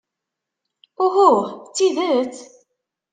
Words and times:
Uhuh! 1.05 1.39
D 1.49 1.73
tidet? 1.75 2.35